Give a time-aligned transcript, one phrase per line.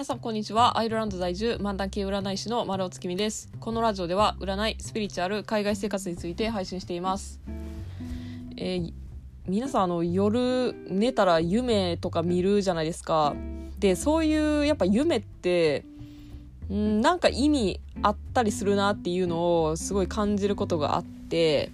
[0.00, 0.78] 皆さんこんにちは。
[0.78, 3.52] アイルランド在住漫談系占い師の丸尾月見です。
[3.60, 7.38] このラジオでは占いスピリチュアル海外生活について配信しています。
[8.56, 8.94] えー、
[9.46, 13.34] 皆さんあの夜寝たら夢とか見るじゃないですか。
[13.78, 15.84] でそういうやっぱ夢って
[16.72, 21.72] んなんか意味あったりするなっていうのをすごい感じることがあって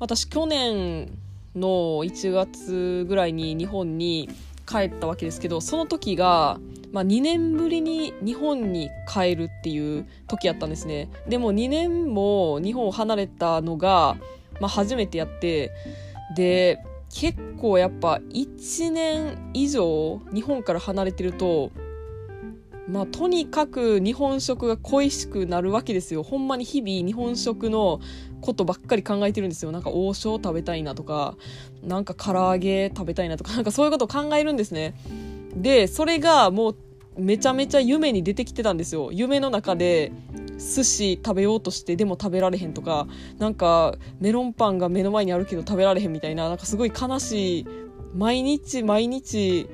[0.00, 1.08] 私去年
[1.54, 4.28] の1月ぐらいに日本に
[4.66, 6.58] 帰ったわけですけどその時が、
[6.92, 11.08] まあ、2年ぶりに日本に帰るっていう時やったんですね。
[11.28, 14.16] でも2年も日本を離れたのが、
[14.60, 15.70] まあ、初めてやって
[16.34, 16.82] で
[17.14, 21.70] 結構やっぱ1年以上日本から離れてると
[22.88, 26.22] まあ、とにかく日本食が恋しくなるわけですよ。
[26.22, 28.00] ほんまに日々日本食の
[28.40, 29.72] ことばっかり考えてるんですよ。
[29.72, 31.36] なんか王将食べたいなとか
[31.82, 34.94] なんか唐揚げ食べたいなとかなんかそういうことを考えるんですね。
[35.56, 36.76] でそれがもう
[37.18, 39.10] めちゃめちゃ夢に出てきてたんですよ。
[39.10, 40.12] 夢の中で
[40.58, 47.66] 寿司食べようとしてでも食べられへんとかなんかメロンパンが目の前にあるけど食べられへんみたいななんかすごい悲しい。
[48.14, 49.68] 毎日毎日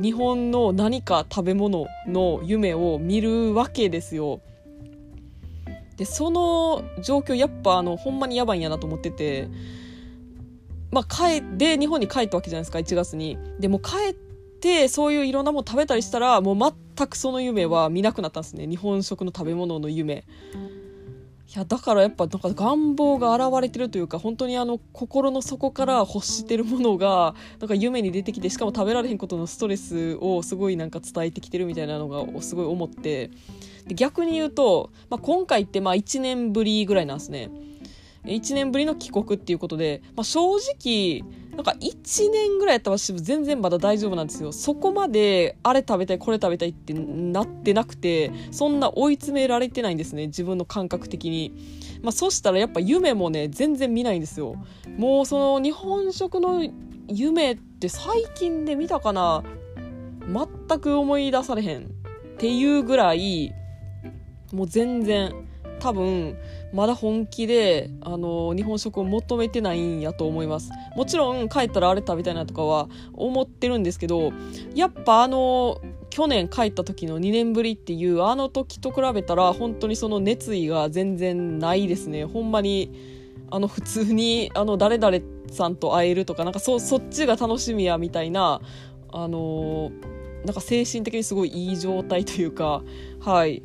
[0.00, 4.40] 日本の何か食べ物の夢を見るわけですよ。
[5.96, 9.48] でその状況やっぱあのほんまにやばいんやなと思ってて、
[10.90, 13.38] まあ、帰で日本に帰ったわけじゃないですか1月に。
[13.58, 14.14] でも帰っ
[14.60, 20.24] てそういういろんなもの食べたりしたらもう全くその夢は見なくなったんですね日本食の食べ物の夢。
[21.48, 33.30] いやだからやっぱなんか願望が現れてるというか本当にあの心の底から欲してるものがなんか夢に出てきてしかも食べられへんことのストレスをすごいなんか伝えてきてるみたいなのがすごい思って
[33.86, 37.48] で逆に言うと、まあ、今回ってまあ1年ぶりぐらいなんですね。
[38.26, 41.22] 1年ぶりの帰国っていうことで、まあ、正直
[41.56, 44.52] なんか1年ぐらいやったら私全然まだ大丈夫なんですよ。
[44.52, 50.26] そこまであれ食べたいこれ食べたいってなってなくてそんな追い詰められてないんですね。
[50.26, 51.54] 自分の感覚的に、
[52.02, 54.56] まあ、そしたらやっぱ夢もね全然見ないんですよ。
[54.98, 56.62] もうその日本食の
[57.08, 59.42] 夢って最近で見たかな。
[60.26, 61.86] 全く思い出されへんっ
[62.38, 63.54] ていうぐらい
[64.52, 65.32] もう全然
[65.80, 66.36] 多分
[66.72, 70.70] まだ本気であの日本食を求めてないんやと思います。
[70.96, 74.32] もちろん帰ったらあれ食べたいなとかは思ってるんですけど
[74.74, 82.24] やっぱあの去年帰った時の2年ぶりっていうあの時と比べたら本当にその熱意が全然ないですね。
[82.24, 83.16] ほんまに。
[83.48, 85.18] あの普通にあの誰々
[85.52, 88.60] さんと会えるとかなんかそそっちが楽しみやみたいな
[89.12, 89.92] あの
[90.44, 92.82] なんか精神的にすごいいい状態というか
[93.20, 93.62] はい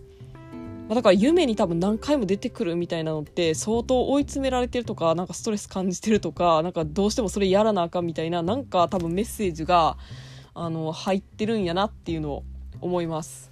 [0.91, 9.95] まあ、だから夢に多分何回も出てくるみたいなのって相当追い詰められてるとかなんかストレス感じてるとかなんかどうしてもそれやらなあかんみたいななんか多分メッセージが
[10.53, 12.43] あの入ってるんやなっていうのを
[12.81, 13.49] 思います。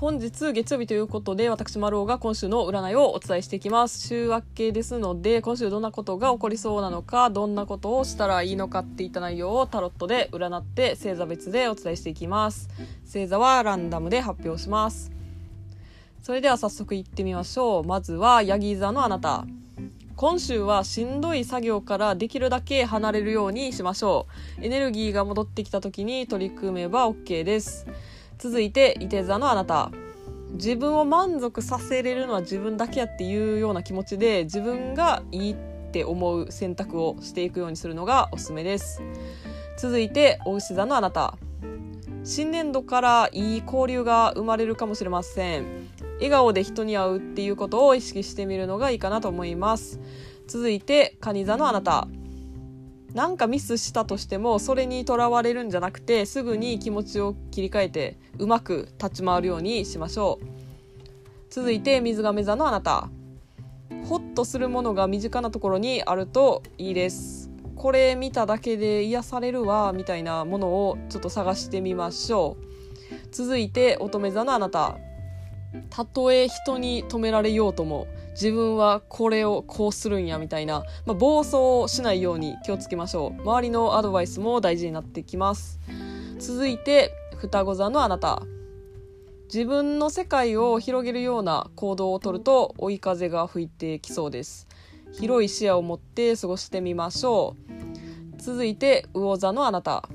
[0.00, 4.08] 本日月曜日ということで私丸尾が今週の占いをお伝えしていきます。
[4.08, 12.70] 週明けですので今週どんなことが起こりそうなのかどんなことをしたらいいのかっていった内容をタロットで占って星座別でお伝えしていきます。
[13.04, 15.12] 星座はランダムで発表します。
[16.22, 17.84] それでは早速いってみましょう。
[17.84, 19.44] まずはヤギ座のあなた。
[20.16, 24.26] 今週はしんどい作業からできるだけ離れるようにしましょ
[24.58, 24.64] う。
[24.64, 27.86] エネルギーが戻ってきた時に取り組めば OK です。
[28.40, 29.90] 続いて伊手座のあなた。
[30.52, 35.56] 自分を満足させれるのは自分だけやっていうような気持ちで自分がいいっ
[35.92, 39.02] て思う選択をしていくようにするのがおすすめです。
[39.78, 41.36] 続いてお牛座のあなた。
[42.24, 45.66] 新年度からいい交流が生まれるかもしれません。
[46.14, 50.00] 笑顔で人に会うっていうことを意識してみるのがいいかなと思います。
[50.46, 52.08] 続いて蟹座のあなた。
[53.14, 60.46] なんかミスしたとしてもそれにとらわれるんじゃなくてすぐに気持ちを切り替えてうまく立ち回るようにしましょう。
[61.50, 63.08] 続いて水亀座のあなた。
[64.04, 67.50] ホッとするものが身近なところにあるといいです。
[67.74, 72.64] これ見ただけで癒されるわみたいなものをちょっと探してみましょう。
[73.32, 74.96] 続いて乙女座のあなた。
[75.88, 78.06] たとえ人に止められようとも
[78.40, 83.42] 自分はこれをこうするんやみたいな、まあ、暴走しないように気をつけましょう。
[83.42, 85.78] 周りのアドバイスも大事になってきます。
[86.38, 88.42] 続いて双子座のあなた。
[89.52, 94.66] 自分の世界を広げるような行動をとると追い風が吹いてきそうです。
[95.12, 97.56] 広い視野を持って過ごしてみましょ
[98.38, 98.40] う。
[98.40, 100.08] 続いて魚座のあなた。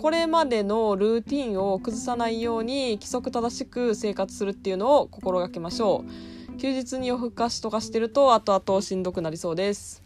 [0.00, 6.45] これまでのルーティンを崩さないように規則正しく生活するっていうのを心がけましょう。
[6.58, 10.02] 休日に夜更かしとかしてると後々しんどくなりそうです。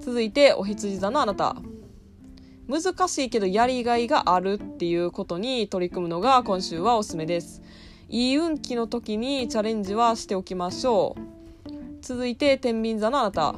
[0.00, 1.56] 続いてお羊座のあなた。
[2.68, 7.62] 難しいけどやりがいがあるっていうことに取り組むのが今週はおすすめです。
[8.10, 11.70] いい運気の時にチャレンジはしておきましょう。
[12.02, 13.54] 続いて天秤座のあなた。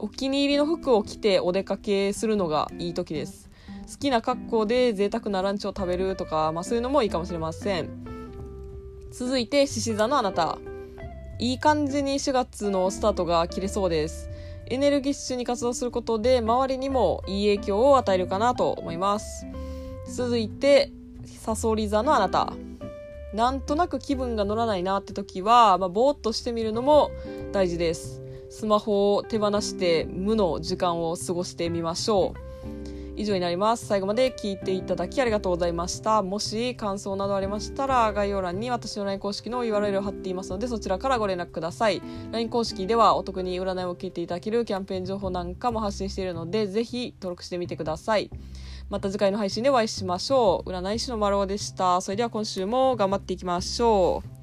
[0.00, 3.48] お気に入りの服を着てお出かけするのがいい時です。
[3.88, 7.90] 好きな格好で贅沢なランチを食べるとか、まあ、そういうのもいいかもしれません。
[9.12, 10.58] 続いて獅子座のあなた。
[11.40, 14.28] いい感じに4月のスタートが切れそうです。
[14.66, 19.46] エネルギッシュに活動することで周りにもいい影響を与えるかなと思います。
[20.14, 20.92] 続いて
[21.24, 22.52] サソリ座のあなた。
[23.32, 27.10] なんとなく気分が乗らないなって時は、まあ、ぼーっとしてみるのも
[27.52, 28.20] 大事です。
[28.50, 32.49] スマホを手放して無の時間を過ごしてみましょう。
[33.20, 33.84] 以上になります。
[33.84, 36.22] 最後まで聞いていただきありがとうございました。
[36.22, 42.00] もし感想などありましたら概要欄に私の LINE 公式の URL を貼っていますのでそちらからご連絡ください。
[42.32, 48.30] LINE 公式ではお得に占いを聞いていただけるキャンペーン情報なんかも発信しているのでぜひ登録してみてください。
[48.88, 50.70] また次回の配信でお会いしましょう。
[50.70, 52.00] 占い師の丸尾でした。
[52.00, 54.39] それでは今週も頑張っていきましょう。